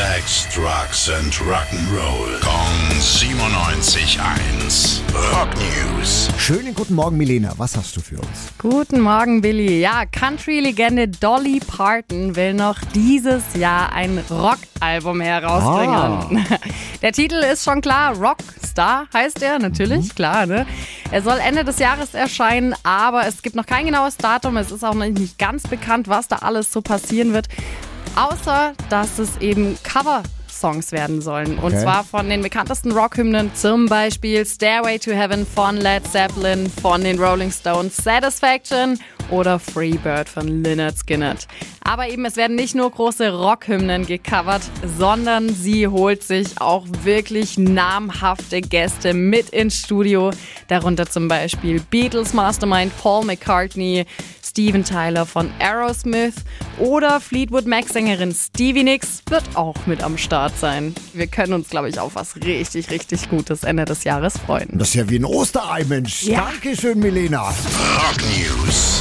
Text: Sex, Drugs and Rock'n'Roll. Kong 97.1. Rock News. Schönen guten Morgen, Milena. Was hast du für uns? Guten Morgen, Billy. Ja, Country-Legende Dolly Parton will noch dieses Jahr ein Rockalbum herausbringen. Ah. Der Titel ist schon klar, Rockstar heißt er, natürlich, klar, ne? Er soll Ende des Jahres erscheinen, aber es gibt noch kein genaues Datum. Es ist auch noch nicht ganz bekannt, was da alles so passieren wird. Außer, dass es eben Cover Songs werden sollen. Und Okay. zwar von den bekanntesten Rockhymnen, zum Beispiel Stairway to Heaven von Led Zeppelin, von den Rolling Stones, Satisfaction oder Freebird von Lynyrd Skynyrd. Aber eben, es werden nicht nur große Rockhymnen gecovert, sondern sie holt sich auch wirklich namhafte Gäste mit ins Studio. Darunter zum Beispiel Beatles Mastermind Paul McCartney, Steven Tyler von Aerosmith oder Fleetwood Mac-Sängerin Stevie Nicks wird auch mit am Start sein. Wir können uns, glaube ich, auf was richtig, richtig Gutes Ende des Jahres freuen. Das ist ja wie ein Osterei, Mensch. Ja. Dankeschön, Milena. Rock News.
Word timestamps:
Sex, 0.00 0.48
Drugs 0.54 1.10
and 1.10 1.30
Rock'n'Roll. 1.34 2.40
Kong 2.40 2.88
97.1. 2.98 5.02
Rock 5.30 5.50
News. 5.56 6.30
Schönen 6.38 6.74
guten 6.74 6.94
Morgen, 6.94 7.18
Milena. 7.18 7.52
Was 7.58 7.76
hast 7.76 7.98
du 7.98 8.00
für 8.00 8.16
uns? 8.16 8.48
Guten 8.56 9.00
Morgen, 9.00 9.42
Billy. 9.42 9.78
Ja, 9.78 10.06
Country-Legende 10.06 11.08
Dolly 11.08 11.60
Parton 11.60 12.34
will 12.34 12.54
noch 12.54 12.78
dieses 12.94 13.42
Jahr 13.54 13.92
ein 13.92 14.24
Rockalbum 14.30 15.20
herausbringen. 15.20 16.46
Ah. 16.50 16.56
Der 17.02 17.12
Titel 17.12 17.36
ist 17.36 17.64
schon 17.64 17.82
klar, 17.82 18.16
Rockstar 18.16 19.06
heißt 19.12 19.42
er, 19.42 19.58
natürlich, 19.58 20.14
klar, 20.14 20.46
ne? 20.46 20.66
Er 21.10 21.20
soll 21.20 21.36
Ende 21.46 21.62
des 21.62 21.78
Jahres 21.78 22.14
erscheinen, 22.14 22.74
aber 22.84 23.26
es 23.26 23.42
gibt 23.42 23.54
noch 23.54 23.66
kein 23.66 23.84
genaues 23.84 24.16
Datum. 24.16 24.56
Es 24.56 24.70
ist 24.70 24.82
auch 24.82 24.94
noch 24.94 25.04
nicht 25.04 25.38
ganz 25.38 25.64
bekannt, 25.64 26.08
was 26.08 26.26
da 26.26 26.36
alles 26.36 26.72
so 26.72 26.80
passieren 26.80 27.34
wird. 27.34 27.48
Außer, 28.16 28.72
dass 28.88 29.18
es 29.18 29.36
eben 29.38 29.78
Cover 29.82 30.22
Songs 30.48 30.92
werden 30.92 31.22
sollen. 31.22 31.58
Und 31.58 31.72
Okay. 31.72 31.82
zwar 31.82 32.04
von 32.04 32.28
den 32.28 32.42
bekanntesten 32.42 32.92
Rockhymnen, 32.92 33.50
zum 33.54 33.86
Beispiel 33.86 34.44
Stairway 34.44 34.98
to 34.98 35.10
Heaven 35.12 35.46
von 35.46 35.76
Led 35.78 36.06
Zeppelin, 36.06 36.68
von 36.82 37.02
den 37.02 37.18
Rolling 37.18 37.50
Stones, 37.50 37.96
Satisfaction 37.96 38.98
oder 39.30 39.58
Freebird 39.58 40.28
von 40.28 40.62
Lynyrd 40.62 40.98
Skynyrd. 40.98 41.46
Aber 41.90 42.08
eben, 42.08 42.24
es 42.24 42.36
werden 42.36 42.54
nicht 42.54 42.76
nur 42.76 42.88
große 42.88 43.32
Rockhymnen 43.32 44.06
gecovert, 44.06 44.62
sondern 44.96 45.48
sie 45.52 45.88
holt 45.88 46.22
sich 46.22 46.60
auch 46.60 46.86
wirklich 47.02 47.58
namhafte 47.58 48.60
Gäste 48.60 49.12
mit 49.12 49.50
ins 49.50 49.74
Studio. 49.74 50.30
Darunter 50.68 51.10
zum 51.10 51.26
Beispiel 51.26 51.80
Beatles 51.90 52.32
Mastermind 52.32 52.96
Paul 52.98 53.24
McCartney, 53.24 54.06
Steven 54.40 54.84
Tyler 54.84 55.26
von 55.26 55.50
Aerosmith 55.58 56.36
oder 56.78 57.20
Fleetwood 57.20 57.66
Mac-Sängerin 57.66 58.32
Stevie 58.32 58.84
Nicks 58.84 59.22
wird 59.28 59.42
auch 59.54 59.74
mit 59.86 60.04
am 60.04 60.16
Start 60.16 60.56
sein. 60.60 60.94
Wir 61.12 61.26
können 61.26 61.54
uns, 61.54 61.70
glaube 61.70 61.88
ich, 61.88 61.98
auf 61.98 62.14
was 62.14 62.36
richtig, 62.36 62.92
richtig 62.92 63.28
Gutes 63.28 63.64
Ende 63.64 63.84
des 63.84 64.04
Jahres 64.04 64.38
freuen. 64.38 64.68
Das 64.74 64.90
ist 64.90 64.94
ja 64.94 65.10
wie 65.10 65.18
ein 65.18 65.24
Osterei, 65.24 65.82
Mensch. 65.82 66.22
Ja. 66.22 66.52
Dankeschön, 66.52 67.00
Milena. 67.00 67.48
Rock 67.48 68.22
News. 68.38 68.89